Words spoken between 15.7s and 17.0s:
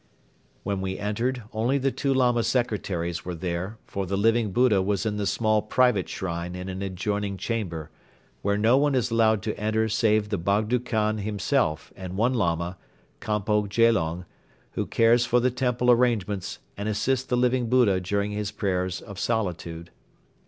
arrangements and